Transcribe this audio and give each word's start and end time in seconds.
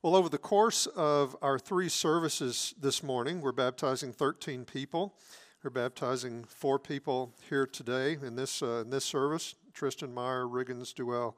Well, 0.00 0.14
over 0.14 0.28
the 0.28 0.38
course 0.38 0.86
of 0.86 1.34
our 1.42 1.58
three 1.58 1.88
services 1.88 2.72
this 2.80 3.02
morning, 3.02 3.40
we're 3.40 3.50
baptizing 3.50 4.12
13 4.12 4.64
people. 4.64 5.16
We're 5.64 5.70
baptizing 5.70 6.44
four 6.44 6.78
people 6.78 7.34
here 7.50 7.66
today 7.66 8.16
in 8.22 8.36
this, 8.36 8.62
uh, 8.62 8.82
in 8.82 8.90
this 8.90 9.04
service 9.04 9.56
Tristan 9.74 10.14
Meyer, 10.14 10.44
Riggins 10.44 10.94
Duell, 10.94 11.34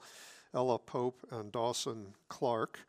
Ella 0.52 0.78
Pope, 0.78 1.26
and 1.30 1.50
Dawson 1.50 2.08
Clark. 2.28 2.80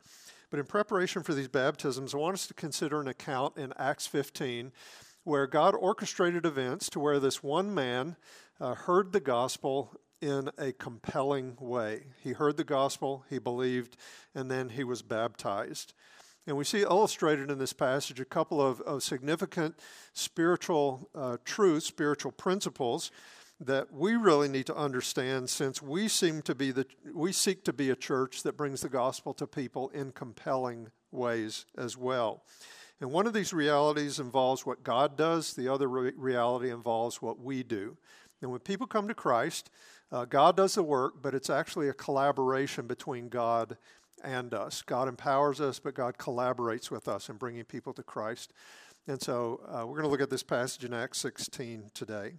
But 0.50 0.60
in 0.60 0.66
preparation 0.66 1.22
for 1.22 1.32
these 1.32 1.48
baptisms, 1.48 2.14
I 2.14 2.18
want 2.18 2.34
us 2.34 2.46
to 2.48 2.54
consider 2.54 3.00
an 3.00 3.08
account 3.08 3.56
in 3.56 3.72
Acts 3.78 4.06
15 4.06 4.72
where 5.24 5.46
God 5.46 5.74
orchestrated 5.74 6.44
events 6.44 6.90
to 6.90 7.00
where 7.00 7.18
this 7.18 7.42
one 7.42 7.74
man 7.74 8.16
uh, 8.60 8.74
heard 8.74 9.12
the 9.12 9.20
gospel 9.20 9.98
in 10.22 10.50
a 10.56 10.72
compelling 10.72 11.56
way. 11.60 12.04
He 12.22 12.32
heard 12.32 12.56
the 12.56 12.64
gospel, 12.64 13.24
he 13.28 13.38
believed, 13.38 13.96
and 14.34 14.50
then 14.50 14.70
he 14.70 14.84
was 14.84 15.02
baptized. 15.02 15.92
And 16.46 16.56
we 16.56 16.64
see 16.64 16.82
illustrated 16.82 17.50
in 17.50 17.58
this 17.58 17.72
passage 17.72 18.20
a 18.20 18.24
couple 18.24 18.60
of, 18.60 18.80
of 18.82 19.02
significant 19.02 19.76
spiritual 20.12 21.10
uh, 21.14 21.36
truths, 21.44 21.86
spiritual 21.86 22.32
principles 22.32 23.10
that 23.60 23.92
we 23.92 24.16
really 24.16 24.48
need 24.48 24.66
to 24.66 24.76
understand 24.76 25.48
since 25.48 25.80
we 25.80 26.08
seem 26.08 26.42
to 26.42 26.54
be 26.54 26.72
the 26.72 26.84
we 27.14 27.32
seek 27.32 27.62
to 27.64 27.72
be 27.72 27.90
a 27.90 27.96
church 27.96 28.42
that 28.42 28.56
brings 28.56 28.80
the 28.80 28.88
gospel 28.88 29.32
to 29.34 29.46
people 29.46 29.88
in 29.90 30.10
compelling 30.10 30.90
ways 31.12 31.66
as 31.78 31.96
well. 31.96 32.42
And 33.00 33.12
one 33.12 33.26
of 33.26 33.32
these 33.32 33.52
realities 33.52 34.18
involves 34.18 34.66
what 34.66 34.82
God 34.82 35.16
does, 35.16 35.54
the 35.54 35.68
other 35.68 35.88
re- 35.88 36.12
reality 36.16 36.70
involves 36.70 37.22
what 37.22 37.40
we 37.40 37.62
do. 37.62 37.96
And 38.42 38.50
when 38.50 38.60
people 38.60 38.86
come 38.86 39.08
to 39.08 39.14
Christ, 39.14 39.70
uh, 40.10 40.24
God 40.24 40.56
does 40.56 40.74
the 40.74 40.82
work, 40.82 41.22
but 41.22 41.34
it's 41.34 41.48
actually 41.48 41.88
a 41.88 41.94
collaboration 41.94 42.86
between 42.86 43.28
God 43.28 43.76
and 44.22 44.52
us. 44.52 44.82
God 44.82 45.08
empowers 45.08 45.60
us, 45.60 45.78
but 45.78 45.94
God 45.94 46.18
collaborates 46.18 46.90
with 46.90 47.08
us 47.08 47.28
in 47.28 47.36
bringing 47.36 47.64
people 47.64 47.92
to 47.94 48.02
Christ. 48.02 48.52
And 49.06 49.20
so 49.20 49.60
uh, 49.66 49.86
we're 49.86 49.96
going 49.96 50.04
to 50.04 50.08
look 50.08 50.20
at 50.20 50.30
this 50.30 50.42
passage 50.42 50.84
in 50.84 50.92
Acts 50.92 51.18
16 51.18 51.90
today. 51.94 52.32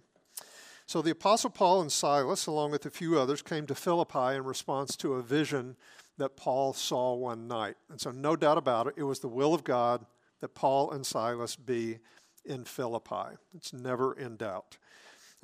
So 0.86 1.00
the 1.00 1.10
Apostle 1.10 1.50
Paul 1.50 1.80
and 1.80 1.90
Silas, 1.90 2.46
along 2.46 2.70
with 2.70 2.84
a 2.84 2.90
few 2.90 3.18
others, 3.18 3.42
came 3.42 3.66
to 3.66 3.74
Philippi 3.74 4.36
in 4.36 4.44
response 4.44 4.96
to 4.96 5.14
a 5.14 5.22
vision 5.22 5.76
that 6.18 6.36
Paul 6.36 6.72
saw 6.74 7.14
one 7.14 7.48
night. 7.48 7.76
And 7.90 8.00
so, 8.00 8.10
no 8.10 8.36
doubt 8.36 8.58
about 8.58 8.86
it, 8.86 8.94
it 8.96 9.02
was 9.02 9.20
the 9.20 9.28
will 9.28 9.54
of 9.54 9.64
God 9.64 10.04
that 10.40 10.54
Paul 10.54 10.90
and 10.90 11.04
Silas 11.04 11.56
be 11.56 11.98
in 12.44 12.64
Philippi. 12.64 13.36
It's 13.56 13.72
never 13.72 14.12
in 14.12 14.36
doubt. 14.36 14.76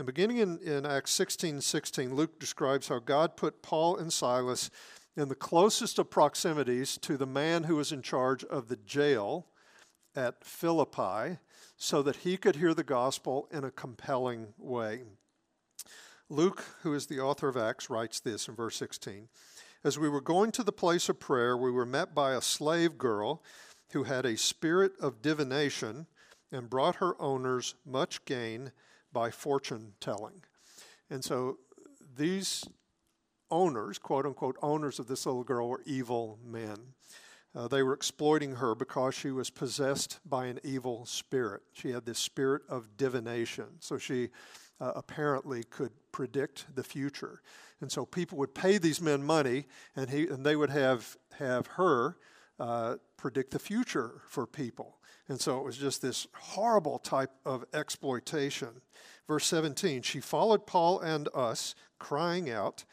And 0.00 0.06
beginning 0.06 0.38
in, 0.38 0.58
in 0.60 0.86
Acts 0.86 1.10
16 1.10 1.60
16, 1.60 2.14
Luke 2.14 2.40
describes 2.40 2.88
how 2.88 3.00
God 3.00 3.36
put 3.36 3.60
Paul 3.60 3.98
and 3.98 4.10
Silas 4.10 4.70
in 5.14 5.28
the 5.28 5.34
closest 5.34 5.98
of 5.98 6.08
proximities 6.08 6.96
to 7.02 7.18
the 7.18 7.26
man 7.26 7.64
who 7.64 7.76
was 7.76 7.92
in 7.92 8.00
charge 8.00 8.42
of 8.44 8.68
the 8.68 8.78
jail 8.78 9.48
at 10.16 10.42
Philippi 10.42 11.36
so 11.76 12.00
that 12.00 12.16
he 12.16 12.38
could 12.38 12.56
hear 12.56 12.72
the 12.72 12.82
gospel 12.82 13.46
in 13.52 13.62
a 13.62 13.70
compelling 13.70 14.54
way. 14.56 15.02
Luke, 16.30 16.64
who 16.82 16.94
is 16.94 17.04
the 17.04 17.20
author 17.20 17.48
of 17.48 17.58
Acts, 17.58 17.90
writes 17.90 18.20
this 18.20 18.48
in 18.48 18.54
verse 18.54 18.76
16 18.76 19.28
As 19.84 19.98
we 19.98 20.08
were 20.08 20.22
going 20.22 20.50
to 20.52 20.62
the 20.62 20.72
place 20.72 21.10
of 21.10 21.20
prayer, 21.20 21.58
we 21.58 21.70
were 21.70 21.84
met 21.84 22.14
by 22.14 22.32
a 22.32 22.40
slave 22.40 22.96
girl 22.96 23.42
who 23.92 24.04
had 24.04 24.24
a 24.24 24.38
spirit 24.38 24.92
of 24.98 25.20
divination 25.20 26.06
and 26.50 26.70
brought 26.70 26.96
her 26.96 27.20
owners 27.20 27.74
much 27.84 28.24
gain 28.24 28.72
by 29.12 29.30
fortune 29.30 29.94
telling. 30.00 30.42
And 31.08 31.24
so 31.24 31.58
these 32.16 32.64
owners, 33.50 33.98
quote 33.98 34.26
unquote, 34.26 34.56
owners 34.62 34.98
of 34.98 35.08
this 35.08 35.26
little 35.26 35.44
girl 35.44 35.68
were 35.68 35.82
evil 35.84 36.38
men. 36.44 36.76
Uh, 37.54 37.66
they 37.66 37.82
were 37.82 37.94
exploiting 37.94 38.56
her 38.56 38.74
because 38.74 39.14
she 39.14 39.32
was 39.32 39.50
possessed 39.50 40.20
by 40.24 40.46
an 40.46 40.60
evil 40.62 41.04
spirit. 41.04 41.62
She 41.72 41.90
had 41.90 42.06
this 42.06 42.18
spirit 42.18 42.62
of 42.68 42.96
divination. 42.96 43.66
So 43.80 43.98
she 43.98 44.28
uh, 44.80 44.92
apparently 44.94 45.64
could 45.64 45.90
predict 46.12 46.66
the 46.74 46.84
future. 46.84 47.42
And 47.80 47.90
so 47.90 48.06
people 48.06 48.38
would 48.38 48.54
pay 48.54 48.78
these 48.78 49.00
men 49.00 49.22
money, 49.24 49.66
and, 49.96 50.10
he, 50.10 50.28
and 50.28 50.44
they 50.44 50.54
would 50.54 50.70
have, 50.70 51.16
have 51.38 51.66
her 51.66 52.16
uh, 52.60 52.96
predict 53.16 53.50
the 53.50 53.58
future 53.58 54.20
for 54.28 54.46
people. 54.46 54.98
And 55.28 55.40
so 55.40 55.58
it 55.58 55.64
was 55.64 55.78
just 55.78 56.02
this 56.02 56.26
horrible 56.34 56.98
type 56.98 57.30
of 57.44 57.64
exploitation. 57.72 58.82
Verse 59.26 59.46
17 59.46 60.02
She 60.02 60.20
followed 60.20 60.66
Paul 60.66 61.00
and 61.00 61.28
us, 61.34 61.74
crying 61.98 62.50
out, 62.50 62.84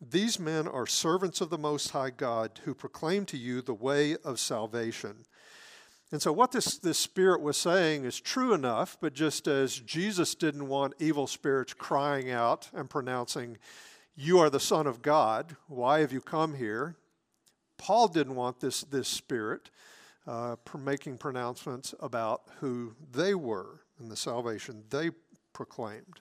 These 0.00 0.40
men 0.40 0.66
are 0.66 0.86
servants 0.86 1.40
of 1.40 1.50
the 1.50 1.58
Most 1.58 1.90
High 1.90 2.10
God 2.10 2.60
who 2.64 2.74
proclaim 2.74 3.26
to 3.26 3.36
you 3.36 3.60
the 3.60 3.74
way 3.74 4.16
of 4.24 4.40
salvation. 4.40 5.26
And 6.10 6.22
so, 6.22 6.32
what 6.32 6.52
this, 6.52 6.78
this 6.78 6.98
spirit 6.98 7.40
was 7.40 7.56
saying 7.56 8.04
is 8.04 8.20
true 8.20 8.54
enough, 8.54 8.96
but 9.00 9.14
just 9.14 9.46
as 9.46 9.78
Jesus 9.78 10.34
didn't 10.34 10.68
want 10.68 10.94
evil 10.98 11.26
spirits 11.26 11.74
crying 11.74 12.30
out 12.30 12.70
and 12.72 12.88
pronouncing, 12.88 13.58
You 14.14 14.38
are 14.38 14.50
the 14.50 14.60
Son 14.60 14.86
of 14.86 15.02
God, 15.02 15.56
why 15.68 16.00
have 16.00 16.12
you 16.12 16.20
come 16.20 16.54
here? 16.54 16.96
Paul 17.82 18.06
didn't 18.06 18.36
want 18.36 18.60
this, 18.60 18.82
this 18.82 19.08
spirit 19.08 19.70
uh, 20.24 20.54
making 20.78 21.18
pronouncements 21.18 21.96
about 21.98 22.42
who 22.60 22.94
they 23.10 23.34
were 23.34 23.80
and 23.98 24.08
the 24.08 24.16
salvation 24.16 24.84
they 24.88 25.10
proclaimed. 25.52 26.20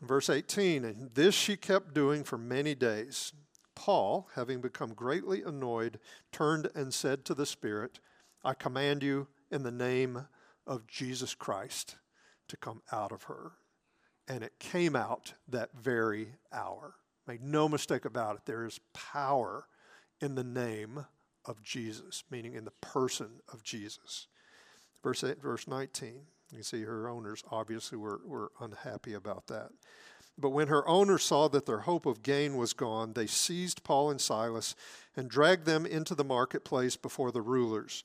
Verse 0.00 0.30
18, 0.30 0.86
and 0.86 1.10
this 1.14 1.34
she 1.34 1.58
kept 1.58 1.92
doing 1.92 2.24
for 2.24 2.38
many 2.38 2.74
days. 2.74 3.34
Paul, 3.74 4.30
having 4.34 4.62
become 4.62 4.94
greatly 4.94 5.42
annoyed, 5.42 6.00
turned 6.32 6.70
and 6.74 6.94
said 6.94 7.26
to 7.26 7.34
the 7.34 7.44
Spirit, 7.44 8.00
I 8.42 8.54
command 8.54 9.02
you 9.02 9.28
in 9.50 9.62
the 9.62 9.70
name 9.70 10.26
of 10.66 10.86
Jesus 10.86 11.34
Christ 11.34 11.96
to 12.48 12.56
come 12.56 12.80
out 12.90 13.12
of 13.12 13.24
her. 13.24 13.52
And 14.26 14.42
it 14.42 14.58
came 14.58 14.96
out 14.96 15.34
that 15.48 15.68
very 15.78 16.28
hour. 16.50 16.94
Make 17.26 17.42
no 17.42 17.68
mistake 17.68 18.06
about 18.06 18.36
it, 18.36 18.46
there 18.46 18.64
is 18.64 18.80
power 18.94 19.66
in 20.20 20.34
the 20.34 20.44
name 20.44 21.06
of 21.44 21.62
Jesus, 21.62 22.24
meaning 22.30 22.54
in 22.54 22.64
the 22.64 22.70
person 22.70 23.40
of 23.52 23.62
Jesus. 23.62 24.26
Verse, 25.02 25.24
eight, 25.24 25.40
verse 25.40 25.66
19, 25.66 26.22
you 26.54 26.62
see 26.62 26.82
her 26.82 27.08
owners 27.08 27.42
obviously 27.50 27.96
were, 27.96 28.20
were 28.24 28.52
unhappy 28.60 29.14
about 29.14 29.46
that. 29.46 29.70
But 30.38 30.50
when 30.50 30.68
her 30.68 30.86
owners 30.88 31.22
saw 31.22 31.48
that 31.48 31.66
their 31.66 31.80
hope 31.80 32.06
of 32.06 32.22
gain 32.22 32.56
was 32.56 32.72
gone, 32.72 33.12
they 33.12 33.26
seized 33.26 33.84
Paul 33.84 34.10
and 34.10 34.20
Silas 34.20 34.74
and 35.16 35.28
dragged 35.28 35.66
them 35.66 35.84
into 35.84 36.14
the 36.14 36.24
marketplace 36.24 36.96
before 36.96 37.30
the 37.30 37.42
rulers. 37.42 38.04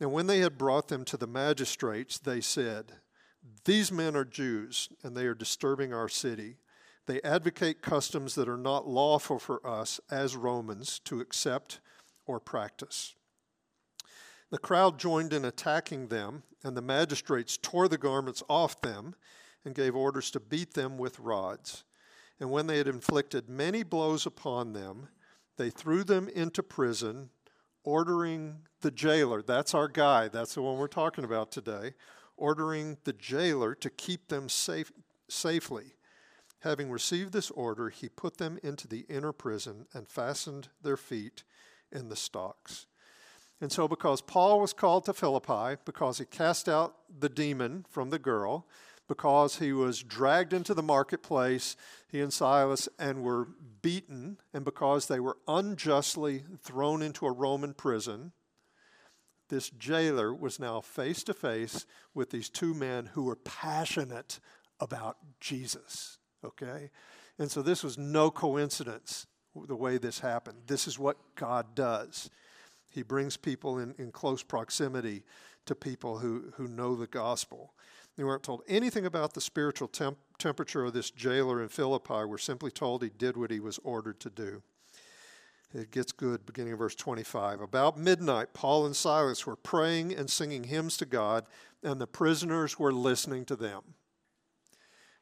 And 0.00 0.12
when 0.12 0.26
they 0.26 0.40
had 0.40 0.58
brought 0.58 0.88
them 0.88 1.04
to 1.06 1.16
the 1.16 1.26
magistrates, 1.26 2.18
they 2.18 2.40
said, 2.40 2.92
These 3.64 3.92
men 3.92 4.16
are 4.16 4.24
Jews, 4.24 4.88
and 5.02 5.16
they 5.16 5.26
are 5.26 5.34
disturbing 5.34 5.92
our 5.92 6.08
city. 6.08 6.56
They 7.08 7.22
advocate 7.22 7.80
customs 7.80 8.34
that 8.34 8.50
are 8.50 8.58
not 8.58 8.86
lawful 8.86 9.38
for 9.38 9.66
us 9.66 9.98
as 10.10 10.36
Romans 10.36 10.98
to 11.06 11.20
accept 11.20 11.80
or 12.26 12.38
practice. 12.38 13.14
The 14.50 14.58
crowd 14.58 14.98
joined 14.98 15.32
in 15.32 15.46
attacking 15.46 16.08
them, 16.08 16.42
and 16.62 16.76
the 16.76 16.82
magistrates 16.82 17.56
tore 17.56 17.88
the 17.88 17.96
garments 17.96 18.42
off 18.46 18.82
them 18.82 19.14
and 19.64 19.74
gave 19.74 19.96
orders 19.96 20.30
to 20.32 20.40
beat 20.40 20.74
them 20.74 20.98
with 20.98 21.18
rods. 21.18 21.82
And 22.38 22.50
when 22.50 22.66
they 22.66 22.76
had 22.76 22.88
inflicted 22.88 23.48
many 23.48 23.82
blows 23.82 24.26
upon 24.26 24.74
them, 24.74 25.08
they 25.56 25.70
threw 25.70 26.04
them 26.04 26.28
into 26.28 26.62
prison, 26.62 27.30
ordering 27.84 28.66
the 28.82 28.90
jailer, 28.90 29.40
that's 29.40 29.72
our 29.72 29.88
guy, 29.88 30.28
that's 30.28 30.56
the 30.56 30.62
one 30.62 30.76
we're 30.76 30.88
talking 30.88 31.24
about 31.24 31.52
today, 31.52 31.94
ordering 32.36 32.98
the 33.04 33.14
jailer 33.14 33.74
to 33.76 33.88
keep 33.88 34.28
them 34.28 34.50
safe, 34.50 34.92
safely. 35.30 35.94
Having 36.60 36.90
received 36.90 37.32
this 37.32 37.50
order, 37.52 37.88
he 37.88 38.08
put 38.08 38.38
them 38.38 38.58
into 38.62 38.88
the 38.88 39.06
inner 39.08 39.32
prison 39.32 39.86
and 39.94 40.08
fastened 40.08 40.68
their 40.82 40.96
feet 40.96 41.44
in 41.92 42.08
the 42.08 42.16
stocks. 42.16 42.86
And 43.60 43.72
so, 43.72 43.88
because 43.88 44.20
Paul 44.20 44.60
was 44.60 44.72
called 44.72 45.04
to 45.04 45.12
Philippi, 45.12 45.80
because 45.84 46.18
he 46.18 46.24
cast 46.24 46.68
out 46.68 46.94
the 47.18 47.28
demon 47.28 47.84
from 47.88 48.10
the 48.10 48.18
girl, 48.18 48.66
because 49.08 49.58
he 49.58 49.72
was 49.72 50.02
dragged 50.02 50.52
into 50.52 50.74
the 50.74 50.82
marketplace, 50.82 51.76
he 52.06 52.20
and 52.20 52.32
Silas, 52.32 52.88
and 52.98 53.22
were 53.22 53.48
beaten, 53.82 54.38
and 54.52 54.64
because 54.64 55.06
they 55.06 55.18
were 55.18 55.38
unjustly 55.48 56.44
thrown 56.62 57.02
into 57.02 57.26
a 57.26 57.32
Roman 57.32 57.74
prison, 57.74 58.32
this 59.48 59.70
jailer 59.70 60.34
was 60.34 60.60
now 60.60 60.80
face 60.80 61.22
to 61.24 61.34
face 61.34 61.86
with 62.14 62.30
these 62.30 62.50
two 62.50 62.74
men 62.74 63.06
who 63.06 63.24
were 63.24 63.36
passionate 63.36 64.40
about 64.78 65.16
Jesus. 65.40 66.17
Okay? 66.44 66.90
And 67.38 67.50
so 67.50 67.62
this 67.62 67.82
was 67.82 67.98
no 67.98 68.30
coincidence 68.30 69.26
the 69.66 69.76
way 69.76 69.98
this 69.98 70.20
happened. 70.20 70.58
This 70.66 70.86
is 70.86 70.98
what 70.98 71.16
God 71.34 71.74
does. 71.74 72.30
He 72.90 73.02
brings 73.02 73.36
people 73.36 73.78
in, 73.78 73.94
in 73.98 74.12
close 74.12 74.42
proximity 74.42 75.24
to 75.66 75.74
people 75.74 76.18
who, 76.18 76.52
who 76.56 76.68
know 76.68 76.94
the 76.94 77.06
gospel. 77.06 77.74
They 78.16 78.24
weren't 78.24 78.42
told 78.42 78.62
anything 78.66 79.06
about 79.06 79.34
the 79.34 79.40
spiritual 79.40 79.88
temp- 79.88 80.18
temperature 80.38 80.84
of 80.84 80.92
this 80.92 81.10
jailer 81.10 81.62
in 81.62 81.68
Philippi. 81.68 82.24
We're 82.24 82.38
simply 82.38 82.70
told 82.70 83.02
he 83.02 83.10
did 83.10 83.36
what 83.36 83.50
he 83.50 83.60
was 83.60 83.78
ordered 83.84 84.18
to 84.20 84.30
do. 84.30 84.62
It 85.74 85.90
gets 85.90 86.12
good 86.12 86.46
beginning 86.46 86.72
of 86.72 86.78
verse 86.78 86.94
25. 86.94 87.60
About 87.60 87.98
midnight, 87.98 88.54
Paul 88.54 88.86
and 88.86 88.96
Silas 88.96 89.46
were 89.46 89.56
praying 89.56 90.14
and 90.14 90.30
singing 90.30 90.64
hymns 90.64 90.96
to 90.96 91.06
God, 91.06 91.44
and 91.82 92.00
the 92.00 92.06
prisoners 92.06 92.78
were 92.78 92.92
listening 92.92 93.44
to 93.44 93.56
them. 93.56 93.82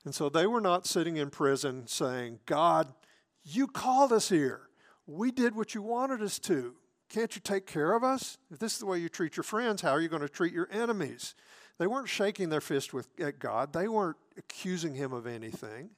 And 0.07 0.15
so 0.15 0.29
they 0.29 0.47
were 0.47 0.61
not 0.61 0.87
sitting 0.87 1.17
in 1.17 1.31
prison 1.31 1.89
saying, 1.89 2.39
God, 2.47 2.95
you 3.43 3.67
called 3.67 4.13
us 4.13 4.29
here. 4.29 4.63
We 5.05 5.33
did 5.33 5.57
what 5.57 5.75
you 5.75 5.83
wanted 5.83 6.23
us 6.23 6.39
to. 6.41 6.75
Can't 7.09 7.35
you 7.35 7.43
take 7.43 7.67
care 7.67 7.93
of 7.93 8.05
us? 8.05 8.39
If 8.49 8.61
this 8.61 8.75
is 8.75 8.79
the 8.79 8.87
way 8.87 8.99
you 8.99 9.09
treat 9.09 9.37
your 9.37 9.43
friends, 9.43 9.83
how 9.83 9.91
are 9.91 10.01
you 10.01 10.09
going 10.09 10.23
to 10.23 10.29
treat 10.29 10.53
your 10.53 10.69
enemies? 10.71 11.35
They 11.79 11.89
weren't 11.89 12.09
shaking 12.09 12.51
their 12.51 12.61
fist 12.61 12.95
with, 12.95 13.09
at 13.21 13.41
God. 13.41 13.73
They 13.73 13.89
weren't 13.89 14.17
accusing 14.39 14.95
him 14.95 15.13
of 15.13 15.27
anything. 15.27 15.91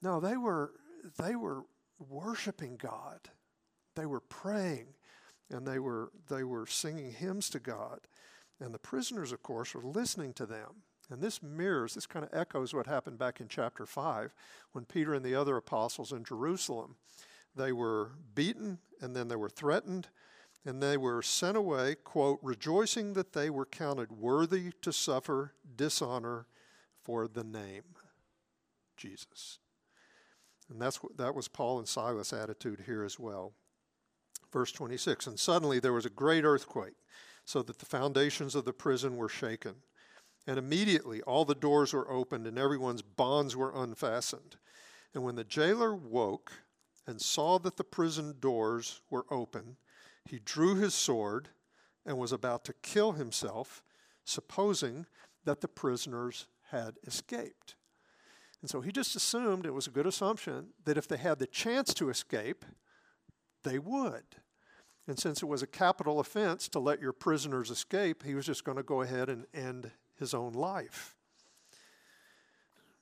No, 0.00 0.20
they 0.20 0.38
were, 0.38 0.72
they 1.18 1.36
were 1.36 1.64
worshiping 1.98 2.78
God. 2.78 3.20
They 3.94 4.06
were 4.06 4.20
praying 4.20 4.86
and 5.50 5.66
they 5.66 5.78
were, 5.78 6.12
they 6.30 6.44
were 6.44 6.66
singing 6.66 7.12
hymns 7.12 7.50
to 7.50 7.58
God. 7.58 8.00
And 8.58 8.72
the 8.72 8.78
prisoners, 8.78 9.32
of 9.32 9.42
course, 9.42 9.74
were 9.74 9.84
listening 9.84 10.32
to 10.34 10.46
them. 10.46 10.82
And 11.10 11.22
this 11.22 11.42
mirrors, 11.42 11.94
this 11.94 12.06
kind 12.06 12.24
of 12.24 12.34
echoes 12.34 12.74
what 12.74 12.86
happened 12.86 13.18
back 13.18 13.40
in 13.40 13.48
chapter 13.48 13.86
5 13.86 14.34
when 14.72 14.84
Peter 14.84 15.14
and 15.14 15.24
the 15.24 15.34
other 15.34 15.56
apostles 15.56 16.12
in 16.12 16.24
Jerusalem, 16.24 16.96
they 17.56 17.72
were 17.72 18.12
beaten 18.34 18.78
and 19.00 19.16
then 19.16 19.28
they 19.28 19.36
were 19.36 19.48
threatened 19.48 20.08
and 20.66 20.82
they 20.82 20.96
were 20.96 21.22
sent 21.22 21.56
away, 21.56 21.94
quote, 21.94 22.40
rejoicing 22.42 23.14
that 23.14 23.32
they 23.32 23.48
were 23.48 23.64
counted 23.64 24.12
worthy 24.12 24.72
to 24.82 24.92
suffer 24.92 25.54
dishonor 25.76 26.46
for 27.02 27.26
the 27.26 27.44
name 27.44 27.84
Jesus. 28.98 29.60
And 30.68 30.80
that's 30.80 31.02
what, 31.02 31.16
that 31.16 31.34
was 31.34 31.48
Paul 31.48 31.78
and 31.78 31.88
Silas' 31.88 32.32
attitude 32.32 32.82
here 32.84 33.02
as 33.02 33.18
well. 33.18 33.54
Verse 34.52 34.72
26 34.72 35.26
And 35.26 35.40
suddenly 35.40 35.80
there 35.80 35.92
was 35.94 36.04
a 36.04 36.10
great 36.10 36.44
earthquake, 36.44 36.96
so 37.44 37.62
that 37.62 37.78
the 37.78 37.86
foundations 37.86 38.54
of 38.54 38.66
the 38.66 38.72
prison 38.74 39.16
were 39.16 39.28
shaken. 39.28 39.76
And 40.48 40.56
immediately 40.56 41.20
all 41.22 41.44
the 41.44 41.54
doors 41.54 41.92
were 41.92 42.10
opened 42.10 42.46
and 42.46 42.58
everyone's 42.58 43.02
bonds 43.02 43.54
were 43.54 43.70
unfastened. 43.74 44.56
And 45.14 45.22
when 45.22 45.34
the 45.34 45.44
jailer 45.44 45.94
woke 45.94 46.52
and 47.06 47.20
saw 47.20 47.58
that 47.58 47.76
the 47.76 47.84
prison 47.84 48.36
doors 48.40 49.02
were 49.10 49.26
open, 49.30 49.76
he 50.24 50.38
drew 50.38 50.74
his 50.74 50.94
sword 50.94 51.50
and 52.06 52.16
was 52.16 52.32
about 52.32 52.64
to 52.64 52.72
kill 52.80 53.12
himself, 53.12 53.82
supposing 54.24 55.04
that 55.44 55.60
the 55.60 55.68
prisoners 55.68 56.46
had 56.70 56.94
escaped. 57.06 57.74
And 58.62 58.70
so 58.70 58.80
he 58.80 58.90
just 58.90 59.14
assumed, 59.14 59.66
it 59.66 59.74
was 59.74 59.86
a 59.86 59.90
good 59.90 60.06
assumption, 60.06 60.68
that 60.86 60.96
if 60.96 61.06
they 61.06 61.18
had 61.18 61.40
the 61.40 61.46
chance 61.46 61.92
to 61.92 62.08
escape, 62.08 62.64
they 63.64 63.78
would. 63.78 64.24
And 65.06 65.18
since 65.18 65.42
it 65.42 65.46
was 65.46 65.62
a 65.62 65.66
capital 65.66 66.20
offense 66.20 66.70
to 66.70 66.78
let 66.78 67.02
your 67.02 67.12
prisoners 67.12 67.70
escape, 67.70 68.22
he 68.22 68.34
was 68.34 68.46
just 68.46 68.64
going 68.64 68.78
to 68.78 68.82
go 68.82 69.02
ahead 69.02 69.28
and 69.28 69.44
end 69.52 69.90
his 70.18 70.34
own 70.34 70.52
life. 70.52 71.14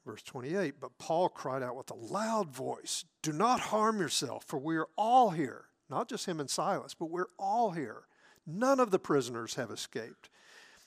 Verse 0.05 0.23
28 0.23 0.81
But 0.81 0.99
Paul 0.99 1.29
cried 1.29 1.63
out 1.63 1.77
with 1.77 1.91
a 1.91 1.95
loud 1.95 2.51
voice, 2.51 3.05
Do 3.23 3.33
not 3.33 3.61
harm 3.61 4.01
yourself, 4.01 4.45
for 4.45 4.59
we 4.59 4.77
are 4.77 4.89
all 4.97 5.31
here. 5.31 5.65
Not 5.91 6.09
just 6.09 6.27
him 6.27 6.41
and 6.41 6.51
Silas, 6.51 6.95
but 6.95 7.11
we're 7.11 7.31
all 7.39 7.73
here. 7.73 8.07
None 8.47 8.81
of 8.81 8.91
the 8.91 8.99
prisoners 8.99 9.55
have 9.55 9.71
escaped. 9.71 10.31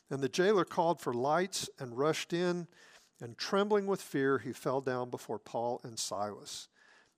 And 0.09 0.21
the 0.21 0.29
jailer 0.29 0.65
called 0.65 1.01
for 1.01 1.13
lights 1.13 1.69
and 1.77 1.97
rushed 1.97 2.33
in, 2.33 2.67
and 3.21 3.37
trembling 3.37 3.85
with 3.85 4.01
fear, 4.01 4.39
he 4.39 4.53
fell 4.53 4.79
down 4.81 5.09
before 5.09 5.39
Paul 5.39 5.81
and 5.83 5.99
Silas. 5.99 6.69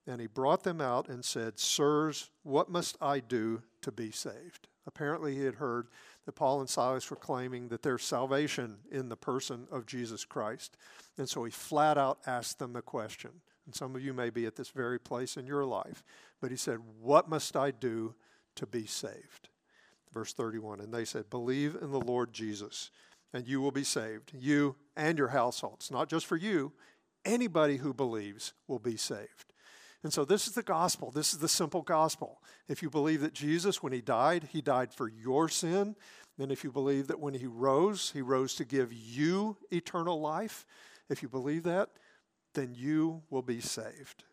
And 0.06 0.20
he 0.20 0.26
brought 0.26 0.64
them 0.64 0.80
out 0.80 1.08
and 1.08 1.24
said, 1.24 1.60
Sirs, 1.60 2.30
what 2.42 2.68
must 2.68 2.96
I 3.00 3.20
do 3.20 3.62
to 3.82 3.92
be 3.92 4.10
saved? 4.10 4.66
Apparently, 4.86 5.34
he 5.34 5.44
had 5.44 5.56
heard 5.56 5.88
that 6.26 6.32
Paul 6.32 6.60
and 6.60 6.68
Silas 6.68 7.08
were 7.08 7.16
claiming 7.16 7.68
that 7.68 7.82
there's 7.82 8.04
salvation 8.04 8.78
in 8.90 9.08
the 9.08 9.16
person 9.16 9.66
of 9.70 9.86
Jesus 9.86 10.24
Christ. 10.24 10.76
And 11.18 11.28
so 11.28 11.44
he 11.44 11.50
flat 11.50 11.98
out 11.98 12.18
asked 12.26 12.58
them 12.58 12.72
the 12.72 12.82
question. 12.82 13.30
And 13.66 13.74
some 13.74 13.94
of 13.94 14.02
you 14.02 14.12
may 14.12 14.30
be 14.30 14.46
at 14.46 14.56
this 14.56 14.70
very 14.70 14.98
place 14.98 15.36
in 15.36 15.46
your 15.46 15.64
life. 15.64 16.02
But 16.40 16.50
he 16.50 16.56
said, 16.56 16.78
What 17.00 17.28
must 17.28 17.56
I 17.56 17.70
do 17.70 18.14
to 18.56 18.66
be 18.66 18.86
saved? 18.86 19.48
Verse 20.12 20.32
31 20.32 20.80
And 20.80 20.92
they 20.92 21.04
said, 21.04 21.30
Believe 21.30 21.76
in 21.80 21.92
the 21.92 22.00
Lord 22.00 22.32
Jesus, 22.32 22.90
and 23.32 23.46
you 23.46 23.60
will 23.60 23.70
be 23.70 23.84
saved, 23.84 24.32
you 24.34 24.76
and 24.96 25.16
your 25.16 25.28
households. 25.28 25.90
Not 25.90 26.08
just 26.08 26.26
for 26.26 26.36
you, 26.36 26.72
anybody 27.24 27.76
who 27.76 27.94
believes 27.94 28.52
will 28.66 28.80
be 28.80 28.96
saved. 28.96 29.51
And 30.02 30.12
so 30.12 30.24
this 30.24 30.46
is 30.48 30.54
the 30.54 30.62
gospel. 30.62 31.10
This 31.10 31.32
is 31.32 31.38
the 31.38 31.48
simple 31.48 31.82
gospel. 31.82 32.42
If 32.68 32.82
you 32.82 32.90
believe 32.90 33.20
that 33.20 33.34
Jesus, 33.34 33.82
when 33.82 33.92
he 33.92 34.00
died, 34.00 34.48
he 34.52 34.60
died 34.60 34.92
for 34.92 35.08
your 35.08 35.48
sin, 35.48 35.94
then 36.38 36.50
if 36.50 36.64
you 36.64 36.72
believe 36.72 37.06
that 37.06 37.20
when 37.20 37.34
he 37.34 37.46
rose, 37.46 38.10
he 38.12 38.22
rose 38.22 38.54
to 38.56 38.64
give 38.64 38.92
you 38.92 39.56
eternal 39.70 40.20
life, 40.20 40.66
if 41.08 41.22
you 41.22 41.28
believe 41.28 41.62
that, 41.64 41.90
then 42.54 42.74
you 42.74 43.22
will 43.30 43.42
be 43.42 43.60
saved. 43.60 44.24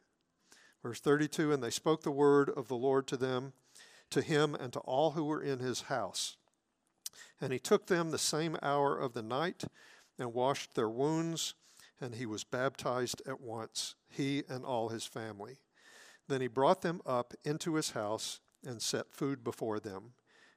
Verse 0.81 0.99
32 0.99 1.51
And 1.51 1.61
they 1.61 1.69
spoke 1.69 2.03
the 2.03 2.11
word 2.11 2.49
of 2.49 2.67
the 2.67 2.75
Lord 2.75 3.05
to 3.07 3.17
them, 3.17 3.53
to 4.09 4.21
him, 4.21 4.55
and 4.55 4.73
to 4.73 4.79
all 4.79 5.11
who 5.11 5.25
were 5.25 5.41
in 5.41 5.59
his 5.59 5.81
house. 5.81 6.37
And 7.41 7.53
he 7.53 7.59
took 7.59 7.87
them 7.87 8.11
the 8.11 8.17
same 8.17 8.57
hour 8.61 8.97
of 8.97 9.13
the 9.13 9.21
night 9.21 9.65
and 10.17 10.33
washed 10.33 10.75
their 10.75 10.89
wounds 10.89 11.53
and 12.01 12.15
he 12.15 12.25
was 12.25 12.43
baptized 12.43 13.21
at 13.27 13.41
once, 13.41 13.95
he 14.09 14.43
and 14.49 14.63
all 14.63 14.89
his 14.89 15.05
family. 15.05 15.57
Then 16.27 16.41
he 16.41 16.47
brought 16.47 16.81
them 16.81 17.01
up 17.05 17.33
into 17.43 17.75
his 17.75 17.91
house 17.91 18.39
and 18.65 18.81
set 18.81 19.11
food 19.11 19.43
before 19.43 19.79
them, 19.79 20.13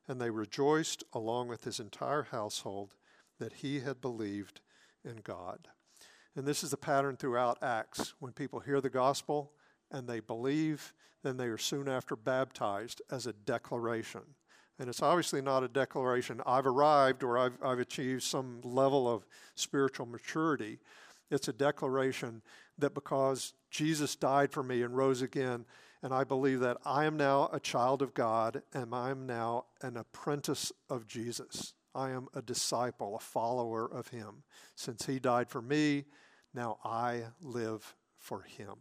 and 0.06 0.21
they 0.21 0.31
rejoiced 0.31 1.05
along 1.12 1.49
with 1.49 1.65
his 1.65 1.81
entire 1.81 2.25
household 2.25 2.94
that 3.39 3.55
he 3.55 3.81
had 3.81 4.00
believed 4.00 4.61
in 5.05 5.17
God. 5.23 5.69
And 6.37 6.47
this 6.47 6.62
is 6.62 6.71
the 6.71 6.77
pattern 6.77 7.17
throughout 7.17 7.62
Acts. 7.62 8.15
When 8.19 8.33
people 8.33 8.61
hear 8.61 8.81
the 8.81 8.91
gospel 8.91 9.53
and 9.91 10.09
they 10.09 10.21
believe, 10.21 10.93
then 11.23 11.37
they 11.37 11.47
are 11.47 11.59
soon 11.59 11.88
after 11.88 12.17
baptized 12.17 13.03
as 13.11 13.27
a 13.27 13.33
declaration. 13.33 14.23
And 14.79 14.88
it's 14.88 15.03
obviously 15.03 15.43
not 15.43 15.62
a 15.62 15.69
declaration, 15.69 16.41
I've 16.47 16.67
arrived 16.67 17.23
or 17.23 17.38
I've, 17.38 17.59
I've 17.62 17.79
achieved 17.79 18.23
some 18.23 18.61
level 18.65 19.09
of 19.09 19.27
spiritual 19.55 20.06
maturity. 20.06 20.79
It's 21.32 21.49
a 21.49 21.52
declaration 21.52 22.43
that 22.79 22.94
because 22.94 23.55
Jesus 23.70 24.14
died 24.17 24.52
for 24.52 24.62
me 24.62 24.82
and 24.82 24.96
rose 24.96 25.23
again, 25.23 25.64
and 26.02 26.12
I 26.12 26.25
believe 26.25 26.61
that 26.61 26.76
I 26.84 27.06
am 27.06 27.17
now 27.17 27.49
a 27.52 27.61
child 27.61 28.02
of 28.02 28.12
God 28.12 28.62
and 28.75 28.94
I 28.94 29.11
am 29.11 29.25
now 29.25 29.67
an 29.81 29.96
apprentice 29.96 30.73
of 30.90 31.06
Jesus. 31.06 31.75
I 31.94 32.11
am 32.11 32.28
a 32.35 32.42
disciple, 32.42 33.16
a 33.16 33.21
follower 33.21 33.87
of 33.90 34.09
Him. 34.09 34.42
Since 34.75 35.07
He 35.07 35.18
died 35.18 35.49
for 35.49 35.62
me, 35.62 36.04
now 36.52 36.78
I 36.85 37.23
live 37.40 37.95
for 38.18 38.42
Him. 38.42 38.75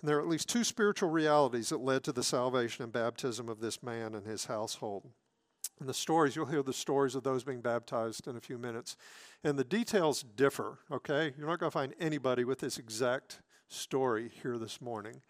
And 0.00 0.08
there 0.08 0.16
are 0.18 0.22
at 0.22 0.28
least 0.28 0.48
two 0.48 0.64
spiritual 0.64 1.10
realities 1.10 1.70
that 1.70 1.80
led 1.80 2.04
to 2.04 2.12
the 2.12 2.22
salvation 2.22 2.84
and 2.84 2.92
baptism 2.92 3.48
of 3.48 3.60
this 3.60 3.82
man 3.82 4.14
and 4.14 4.24
his 4.24 4.44
household. 4.44 5.10
And 5.80 5.88
the 5.88 5.94
stories, 5.94 6.34
you'll 6.34 6.46
hear 6.46 6.62
the 6.62 6.72
stories 6.72 7.14
of 7.14 7.22
those 7.22 7.44
being 7.44 7.60
baptized 7.60 8.26
in 8.26 8.36
a 8.36 8.40
few 8.40 8.58
minutes. 8.58 8.96
And 9.44 9.58
the 9.58 9.64
details 9.64 10.22
differ, 10.22 10.78
okay? 10.90 11.32
You're 11.38 11.46
not 11.46 11.60
going 11.60 11.70
to 11.70 11.74
find 11.78 11.94
anybody 12.00 12.44
with 12.44 12.58
this 12.58 12.78
exact 12.78 13.40
story 13.68 14.30
here 14.42 14.58
this 14.58 14.80
morning. 14.80 15.20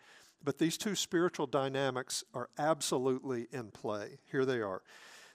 But 0.42 0.58
these 0.58 0.78
two 0.78 0.94
spiritual 0.94 1.46
dynamics 1.46 2.24
are 2.32 2.48
absolutely 2.58 3.48
in 3.52 3.70
play. 3.70 4.18
Here 4.30 4.44
they 4.44 4.60
are. 4.60 4.82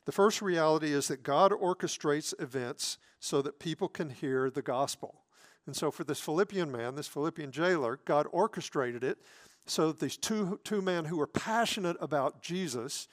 The 0.05 0.11
first 0.11 0.41
reality 0.41 0.91
is 0.93 1.07
that 1.09 1.23
God 1.23 1.51
orchestrates 1.51 2.33
events 2.41 2.97
so 3.19 3.41
that 3.41 3.59
people 3.59 3.87
can 3.87 4.09
hear 4.09 4.49
the 4.49 4.61
gospel. 4.61 5.21
And 5.65 5.75
so 5.75 5.91
for 5.91 6.03
this 6.03 6.19
Philippian 6.19 6.71
man, 6.71 6.95
this 6.95 7.07
Philippian 7.07 7.51
jailer, 7.51 7.99
God 8.05 8.27
orchestrated 8.31 9.03
it 9.03 9.19
so 9.65 9.87
that 9.87 9.99
these 9.99 10.17
two, 10.17 10.59
two 10.63 10.81
men 10.81 11.05
who 11.05 11.17
were 11.17 11.27
passionate 11.27 11.95
about 12.01 12.41
Jesus, 12.41 13.07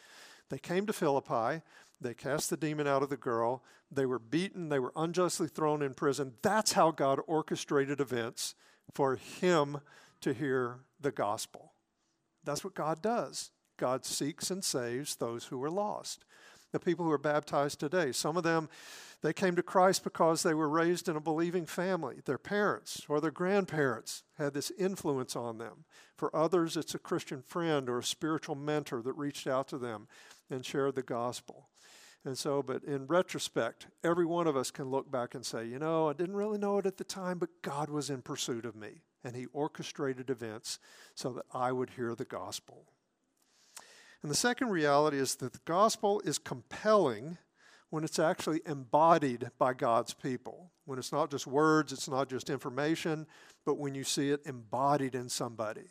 they 0.48 0.58
came 0.58 0.84
to 0.86 0.92
Philippi 0.92 1.62
they 2.00 2.14
cast 2.14 2.50
the 2.50 2.56
demon 2.56 2.86
out 2.86 3.02
of 3.02 3.10
the 3.10 3.16
girl. 3.16 3.62
They 3.90 4.06
were 4.06 4.18
beaten. 4.18 4.68
They 4.68 4.78
were 4.78 4.92
unjustly 4.96 5.48
thrown 5.48 5.82
in 5.82 5.94
prison. 5.94 6.34
That's 6.42 6.72
how 6.72 6.90
God 6.90 7.20
orchestrated 7.26 8.00
events 8.00 8.54
for 8.94 9.16
him 9.16 9.80
to 10.22 10.32
hear 10.32 10.80
the 11.00 11.12
gospel. 11.12 11.72
That's 12.44 12.64
what 12.64 12.74
God 12.74 13.02
does. 13.02 13.50
God 13.76 14.04
seeks 14.04 14.50
and 14.50 14.64
saves 14.64 15.16
those 15.16 15.46
who 15.46 15.62
are 15.62 15.70
lost. 15.70 16.24
The 16.72 16.80
people 16.80 17.04
who 17.04 17.10
are 17.10 17.18
baptized 17.18 17.80
today, 17.80 18.12
some 18.12 18.36
of 18.36 18.44
them, 18.44 18.68
they 19.22 19.32
came 19.32 19.56
to 19.56 19.62
Christ 19.62 20.04
because 20.04 20.42
they 20.42 20.54
were 20.54 20.68
raised 20.68 21.08
in 21.08 21.16
a 21.16 21.20
believing 21.20 21.66
family. 21.66 22.20
Their 22.24 22.38
parents 22.38 23.02
or 23.08 23.20
their 23.20 23.30
grandparents 23.30 24.22
had 24.38 24.54
this 24.54 24.70
influence 24.78 25.36
on 25.36 25.58
them. 25.58 25.84
For 26.16 26.34
others, 26.34 26.76
it's 26.76 26.94
a 26.94 26.98
Christian 26.98 27.42
friend 27.42 27.88
or 27.88 27.98
a 27.98 28.04
spiritual 28.04 28.54
mentor 28.54 29.02
that 29.02 29.12
reached 29.14 29.46
out 29.46 29.68
to 29.68 29.78
them 29.78 30.06
and 30.48 30.64
shared 30.64 30.94
the 30.94 31.02
gospel. 31.02 31.68
And 32.24 32.36
so, 32.36 32.62
but 32.62 32.84
in 32.84 33.06
retrospect, 33.06 33.86
every 34.04 34.26
one 34.26 34.46
of 34.46 34.56
us 34.56 34.70
can 34.70 34.90
look 34.90 35.10
back 35.10 35.34
and 35.34 35.44
say, 35.44 35.64
you 35.64 35.78
know, 35.78 36.10
I 36.10 36.12
didn't 36.12 36.36
really 36.36 36.58
know 36.58 36.78
it 36.78 36.86
at 36.86 36.98
the 36.98 37.04
time, 37.04 37.38
but 37.38 37.62
God 37.62 37.88
was 37.88 38.10
in 38.10 38.20
pursuit 38.20 38.66
of 38.66 38.76
me. 38.76 39.02
And 39.24 39.34
He 39.34 39.46
orchestrated 39.52 40.28
events 40.28 40.78
so 41.14 41.30
that 41.32 41.46
I 41.52 41.72
would 41.72 41.90
hear 41.90 42.14
the 42.14 42.26
gospel. 42.26 42.84
And 44.22 44.30
the 44.30 44.36
second 44.36 44.68
reality 44.68 45.18
is 45.18 45.36
that 45.36 45.54
the 45.54 45.60
gospel 45.64 46.20
is 46.24 46.38
compelling 46.38 47.38
when 47.88 48.04
it's 48.04 48.18
actually 48.18 48.60
embodied 48.66 49.50
by 49.58 49.72
God's 49.72 50.12
people. 50.12 50.70
When 50.84 50.98
it's 50.98 51.12
not 51.12 51.30
just 51.30 51.46
words, 51.46 51.92
it's 51.92 52.08
not 52.08 52.28
just 52.28 52.50
information, 52.50 53.26
but 53.64 53.78
when 53.78 53.94
you 53.94 54.04
see 54.04 54.30
it 54.30 54.42
embodied 54.44 55.14
in 55.14 55.28
somebody. 55.28 55.90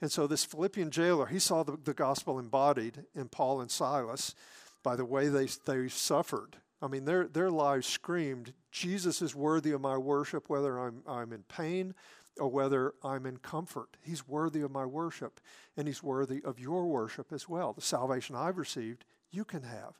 And 0.00 0.10
so 0.10 0.26
this 0.26 0.44
Philippian 0.44 0.90
jailer, 0.90 1.26
he 1.26 1.38
saw 1.38 1.62
the, 1.62 1.78
the 1.82 1.94
gospel 1.94 2.38
embodied 2.38 3.04
in 3.14 3.28
Paul 3.28 3.60
and 3.60 3.70
Silas 3.70 4.34
by 4.82 4.96
the 4.96 5.04
way 5.04 5.28
they, 5.28 5.46
they 5.66 5.88
suffered. 5.88 6.56
I 6.82 6.88
mean, 6.88 7.04
their, 7.04 7.26
their 7.26 7.50
lives 7.50 7.86
screamed, 7.86 8.54
Jesus 8.72 9.20
is 9.20 9.34
worthy 9.34 9.72
of 9.72 9.80
my 9.80 9.98
worship, 9.98 10.48
whether 10.48 10.78
I'm, 10.78 11.02
I'm 11.06 11.32
in 11.32 11.42
pain 11.42 11.94
or 12.38 12.48
whether 12.48 12.94
I'm 13.04 13.26
in 13.26 13.36
comfort. 13.38 13.96
He's 14.02 14.26
worthy 14.26 14.62
of 14.62 14.70
my 14.70 14.86
worship, 14.86 15.40
and 15.76 15.86
He's 15.86 16.02
worthy 16.02 16.42
of 16.42 16.58
your 16.58 16.86
worship 16.86 17.32
as 17.32 17.48
well. 17.48 17.72
The 17.72 17.82
salvation 17.82 18.34
I've 18.34 18.56
received, 18.56 19.04
you 19.30 19.44
can 19.44 19.62
have. 19.62 19.98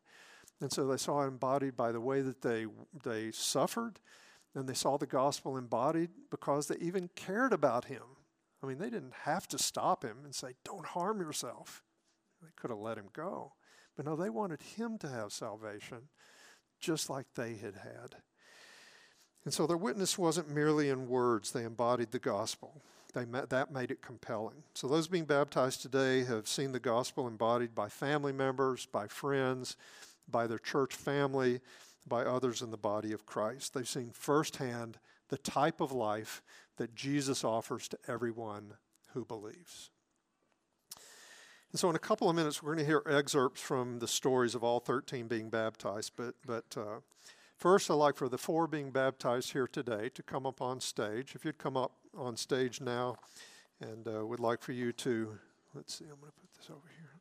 And 0.61 0.73
so 0.73 0.87
they 0.87 0.97
saw 0.97 1.23
it 1.23 1.29
embodied 1.29 1.77
by 1.77 1.93
the 1.93 2.01
way 2.01 2.23
that 2.23 2.43
they, 2.43 2.67
they 3.03 3.31
suffered, 3.33 3.99
and 4.55 4.69
they 4.69 4.75
saw 4.75 4.97
the 4.97 5.07
gospel 5.07 5.57
embodied 5.57 6.11
because 6.31 6.67
they 6.67 6.77
even 6.77 7.11
cared 7.15 7.53
about 7.53 7.87
him. 7.87 8.03
I 8.63 8.67
mean, 8.67 8.79
they 8.79 8.91
didn't 8.91 9.15
have 9.25 9.47
to 9.49 9.59
stop 9.59 10.05
him 10.05 10.19
and 10.25 10.35
say, 10.35 10.55
Don't 10.65 10.87
harm 10.87 11.21
yourself. 11.21 11.83
They 12.43 12.49
could 12.57 12.71
have 12.71 12.79
let 12.79 12.99
him 12.99 13.09
go. 13.13 13.53
But 13.97 14.07
no, 14.07 14.17
they 14.17 14.31
wanted 14.31 14.63
him 14.63 14.99
to 14.99 15.09
have 15.09 15.33
salvation 15.33 16.09
just 16.81 17.11
like 17.11 17.27
they 17.35 17.55
had 17.55 17.75
had. 17.75 18.17
And 19.45 19.53
so 19.55 19.67
their 19.67 19.77
witness 19.77 20.19
wasn't 20.19 20.51
merely 20.51 20.89
in 20.89 21.09
words, 21.09 21.53
they 21.53 21.65
embodied 21.65 22.11
the 22.11 22.19
gospel. 22.19 22.83
They 23.13 23.25
met, 23.25 23.51
that 23.51 23.73
made 23.73 23.91
it 23.91 24.03
compelling. 24.03 24.63
So 24.75 24.87
those 24.87 25.09
being 25.09 25.25
baptized 25.25 25.83
today 25.83 26.25
have 26.25 26.47
seen 26.47 26.73
the 26.73 26.79
gospel 26.79 27.27
embodied 27.27 27.75
by 27.75 27.89
family 27.89 28.33
members, 28.33 28.87
by 28.87 29.09
friends, 29.09 29.77
by 30.31 30.47
their 30.47 30.59
church 30.59 30.95
family, 30.95 31.61
by 32.07 32.25
others 32.25 32.63
in 32.63 32.71
the 32.71 32.77
body 32.77 33.13
of 33.13 33.27
Christ. 33.27 33.75
They've 33.75 33.89
seen 33.89 34.11
firsthand 34.13 34.99
the 35.29 35.39
type 35.39 35.81
of 35.81 35.93
life 35.93 36.43
that 36.77 36.95
Jesus 36.95 37.43
offers 37.45 37.89
to 37.89 37.99
everyone 38.07 38.75
who 39.13 39.25
believes. 39.25 39.91
And 41.73 41.79
so, 41.79 41.89
in 41.89 41.95
a 41.95 42.01
couple 42.01 42.29
of 42.29 42.35
minutes, 42.35 42.63
we're 42.63 42.75
going 42.75 42.85
to 42.85 42.91
hear 42.91 43.03
excerpts 43.07 43.61
from 43.61 44.01
the 44.01 44.09
stories 44.09 44.57
of 44.57 44.65
all 44.65 44.81
13 44.81 45.29
being 45.29 45.51
baptized. 45.51 46.13
But, 46.17 46.35
but 46.45 46.65
uh, 46.77 47.01
first, 47.57 47.91
I'd 47.91 47.95
like 47.95 48.17
for 48.17 48.29
the 48.29 48.39
four 48.39 48.67
being 48.67 48.91
baptized 48.91 49.53
here 49.53 49.69
today 49.69 50.09
to 50.15 50.23
come 50.23 50.47
up 50.47 50.61
on 50.61 50.81
stage. 50.81 51.35
If 51.37 51.45
you'd 51.45 51.59
come 51.59 51.77
up 51.77 51.93
on 52.17 52.37
stage 52.37 52.81
now, 52.81 53.17
and 53.81 54.09
uh, 54.09 54.27
would 54.27 54.41
like 54.41 54.63
for 54.63 54.73
you 54.73 54.93
to, 54.93 55.39
let's 55.75 55.95
see, 55.95 56.05
I'm 56.05 56.19
going 56.21 56.33
to 56.33 56.41
put 56.41 56.53
this 56.59 56.71
over 56.71 56.89
here. 56.99 57.21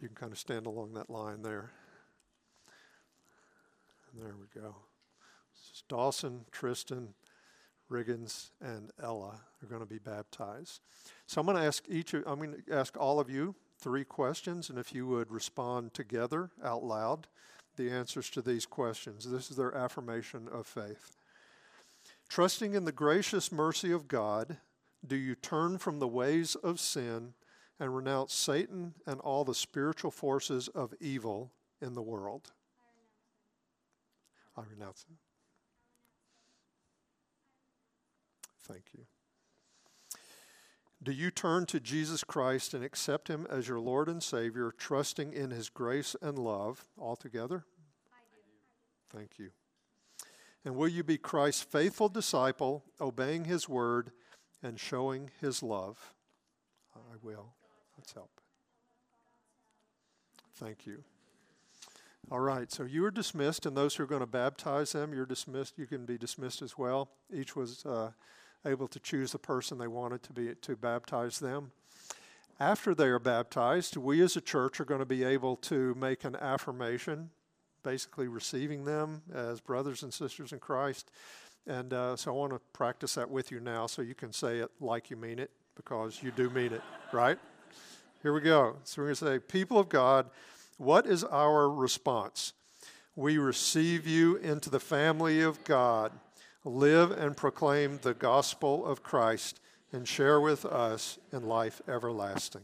You 0.00 0.06
can 0.06 0.14
kind 0.14 0.30
of 0.30 0.38
stand 0.38 0.66
along 0.66 0.92
that 0.92 1.10
line 1.10 1.42
there. 1.42 1.72
And 4.12 4.22
there 4.22 4.34
we 4.38 4.60
go. 4.60 4.76
This 5.54 5.78
is 5.78 5.82
Dawson, 5.88 6.44
Tristan, 6.52 7.14
Riggins, 7.90 8.50
and 8.60 8.90
Ella 9.02 9.40
are 9.62 9.66
going 9.66 9.80
to 9.80 9.86
be 9.86 9.98
baptized. 9.98 10.80
So 11.26 11.40
I'm 11.40 11.46
going 11.46 11.56
to 11.56 11.64
ask 11.64 11.84
each 11.88 12.14
of, 12.14 12.24
I'm 12.26 12.38
going 12.38 12.62
to 12.66 12.74
ask 12.74 12.96
all 12.96 13.18
of 13.20 13.30
you 13.30 13.54
three 13.78 14.04
questions, 14.04 14.70
and 14.70 14.78
if 14.78 14.94
you 14.94 15.06
would 15.06 15.30
respond 15.30 15.94
together 15.94 16.50
out 16.62 16.84
loud 16.84 17.26
the 17.76 17.90
answers 17.90 18.28
to 18.30 18.42
these 18.42 18.66
questions. 18.66 19.30
This 19.30 19.50
is 19.50 19.56
their 19.56 19.74
affirmation 19.74 20.48
of 20.52 20.66
faith. 20.66 21.16
Trusting 22.28 22.74
in 22.74 22.84
the 22.84 22.92
gracious 22.92 23.50
mercy 23.50 23.90
of 23.92 24.08
God, 24.08 24.58
do 25.06 25.16
you 25.16 25.34
turn 25.34 25.78
from 25.78 25.98
the 25.98 26.08
ways 26.08 26.56
of 26.56 26.80
sin 26.80 27.32
and 27.80 27.96
renounce 27.96 28.34
Satan 28.34 28.94
and 29.06 29.20
all 29.20 29.44
the 29.44 29.54
spiritual 29.54 30.10
forces 30.10 30.68
of 30.68 30.92
evil 31.00 31.52
in 31.80 31.94
the 31.94 32.02
world? 32.02 32.50
I 34.56 34.62
renounce 34.68 35.04
them. 35.04 35.16
Thank 38.70 38.84
you. 38.92 39.04
Do 41.02 41.12
you 41.12 41.30
turn 41.30 41.64
to 41.66 41.80
Jesus 41.80 42.24
Christ 42.24 42.74
and 42.74 42.84
accept 42.84 43.28
Him 43.28 43.46
as 43.48 43.68
your 43.68 43.78
Lord 43.78 44.08
and 44.08 44.22
Savior, 44.22 44.72
trusting 44.76 45.32
in 45.32 45.50
His 45.50 45.68
grace 45.68 46.16
and 46.20 46.38
love 46.38 46.84
altogether? 46.98 47.64
I 48.12 48.18
do. 48.34 49.16
Thank 49.16 49.38
you. 49.38 49.50
And 50.64 50.76
will 50.76 50.88
you 50.88 51.04
be 51.04 51.16
Christ's 51.16 51.62
faithful 51.62 52.08
disciple, 52.08 52.84
obeying 53.00 53.44
His 53.44 53.68
word 53.68 54.10
and 54.62 54.78
showing 54.78 55.30
His 55.40 55.62
love? 55.62 56.14
I 56.96 57.16
will. 57.22 57.54
Let's 57.96 58.12
help. 58.12 58.40
Thank 60.56 60.84
you. 60.84 61.04
All 62.30 62.40
right, 62.40 62.70
so 62.70 62.82
you 62.82 63.04
are 63.04 63.10
dismissed, 63.10 63.64
and 63.64 63.76
those 63.76 63.94
who 63.94 64.02
are 64.02 64.06
going 64.06 64.20
to 64.20 64.26
baptize 64.26 64.92
them, 64.92 65.14
you're 65.14 65.24
dismissed. 65.24 65.78
You 65.78 65.86
can 65.86 66.04
be 66.04 66.18
dismissed 66.18 66.60
as 66.60 66.76
well. 66.76 67.08
Each 67.32 67.56
was 67.56 67.86
uh, 67.86 68.10
able 68.66 68.88
to 68.88 68.98
choose 68.98 69.32
the 69.32 69.38
person 69.38 69.78
they 69.78 69.88
wanted 69.88 70.22
to 70.24 70.32
be 70.32 70.54
to 70.54 70.76
baptize 70.76 71.38
them. 71.38 71.72
After 72.60 72.94
they 72.94 73.06
are 73.06 73.20
baptized, 73.20 73.96
we 73.96 74.20
as 74.20 74.36
a 74.36 74.40
church 74.40 74.80
are 74.80 74.84
going 74.84 75.00
to 75.00 75.06
be 75.06 75.22
able 75.22 75.56
to 75.56 75.94
make 75.94 76.24
an 76.24 76.34
affirmation, 76.36 77.30
basically 77.84 78.26
receiving 78.26 78.84
them 78.84 79.22
as 79.32 79.60
brothers 79.60 80.02
and 80.02 80.12
sisters 80.12 80.52
in 80.52 80.58
Christ. 80.58 81.10
And 81.68 81.92
uh, 81.92 82.16
so 82.16 82.32
I 82.32 82.34
want 82.34 82.52
to 82.52 82.60
practice 82.72 83.14
that 83.14 83.30
with 83.30 83.52
you 83.52 83.60
now, 83.60 83.86
so 83.86 84.02
you 84.02 84.14
can 84.14 84.32
say 84.32 84.58
it 84.58 84.70
like 84.80 85.08
you 85.10 85.16
mean 85.16 85.38
it, 85.38 85.50
because 85.76 86.20
you 86.22 86.32
do 86.32 86.50
mean 86.50 86.72
it, 86.72 86.82
right? 87.12 87.38
Here 88.22 88.32
we 88.32 88.40
go. 88.40 88.76
So 88.82 89.02
we're 89.02 89.06
going 89.06 89.16
to 89.16 89.24
say, 89.26 89.38
People 89.38 89.78
of 89.78 89.88
God, 89.88 90.26
what 90.78 91.06
is 91.06 91.22
our 91.22 91.70
response? 91.70 92.54
We 93.14 93.38
receive 93.38 94.06
you 94.06 94.36
into 94.36 94.70
the 94.70 94.80
family 94.80 95.42
of 95.42 95.62
God. 95.62 96.10
Live 96.64 97.10
and 97.12 97.36
proclaim 97.36 97.98
the 98.02 98.14
gospel 98.14 98.84
of 98.84 99.02
Christ 99.02 99.60
and 99.92 100.06
share 100.06 100.40
with 100.40 100.64
us 100.64 101.18
in 101.32 101.46
life 101.46 101.80
everlasting. 101.88 102.62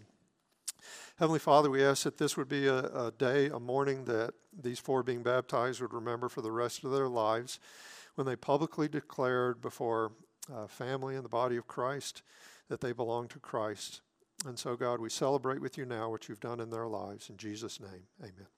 Heavenly 1.18 1.38
Father, 1.38 1.70
we 1.70 1.84
ask 1.84 2.02
that 2.02 2.18
this 2.18 2.36
would 2.36 2.48
be 2.48 2.66
a, 2.66 2.78
a, 2.78 3.12
day, 3.16 3.46
a 3.46 3.60
morning 3.60 4.04
that 4.06 4.34
these 4.60 4.80
four 4.80 5.02
being 5.02 5.22
baptized 5.22 5.80
would 5.80 5.94
remember 5.94 6.28
for 6.28 6.42
the 6.42 6.50
rest 6.50 6.84
of 6.84 6.90
their 6.90 7.08
lives 7.08 7.60
when 8.16 8.26
they 8.26 8.36
publicly 8.36 8.88
declared 8.88 9.60
before 9.60 10.12
uh, 10.52 10.66
family 10.66 11.14
and 11.14 11.24
the 11.24 11.28
body 11.28 11.56
of 11.56 11.66
Christ 11.66 12.22
that 12.68 12.80
they 12.80 12.92
belong 12.92 13.28
to 13.28 13.38
Christ. 13.38 14.00
And 14.46 14.58
so, 14.58 14.76
God, 14.76 15.00
we 15.00 15.08
celebrate 15.08 15.60
with 15.60 15.78
you 15.78 15.86
now 15.86 16.10
what 16.10 16.28
you've 16.28 16.40
done 16.40 16.60
in 16.60 16.70
their 16.70 16.86
lives. 16.86 17.30
In 17.30 17.36
Jesus' 17.36 17.80
name, 17.80 18.08
amen. 18.20 18.53